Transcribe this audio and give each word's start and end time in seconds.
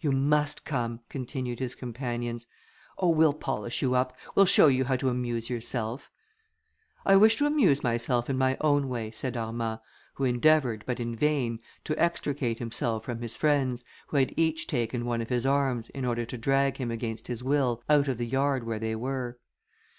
"You 0.00 0.10
must 0.10 0.64
come," 0.64 1.00
continued 1.10 1.58
his 1.58 1.74
companions. 1.74 2.46
"Oh, 2.96 3.10
we'll 3.10 3.34
polish 3.34 3.82
you 3.82 3.94
up; 3.94 4.16
we'll 4.34 4.46
show 4.46 4.68
you 4.68 4.84
how 4.84 4.96
to 4.96 5.10
amuse 5.10 5.50
yourself." 5.50 6.10
"I 7.04 7.16
wish 7.16 7.36
to 7.36 7.44
amuse 7.44 7.82
myself 7.82 8.30
in 8.30 8.38
my 8.38 8.56
own 8.62 8.88
way," 8.88 9.10
said 9.10 9.36
Armand, 9.36 9.80
who 10.14 10.24
endeavoured, 10.24 10.82
but 10.86 10.98
in 10.98 11.14
vain, 11.14 11.58
to 11.84 12.02
extricate 12.02 12.58
himself 12.58 13.04
from 13.04 13.20
his 13.20 13.36
friends, 13.36 13.84
who 14.06 14.16
had 14.16 14.32
each 14.34 14.66
taken 14.66 15.04
one 15.04 15.20
of 15.20 15.28
his 15.28 15.44
arms, 15.44 15.90
in 15.90 16.06
order 16.06 16.24
to 16.24 16.38
drag 16.38 16.78
him 16.78 16.90
against 16.90 17.26
his 17.26 17.44
will 17.44 17.82
out 17.86 18.08
of 18.08 18.16
the 18.16 18.24
yard 18.26 18.64
where 18.64 18.78
they 18.78 18.96
were. 18.96 19.36